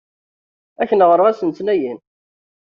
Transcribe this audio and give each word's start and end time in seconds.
Ad 0.81 0.81
ak-n-ɣṛeɣ 0.87 1.27
ass 1.27 1.45
Letnayen. 1.47 1.99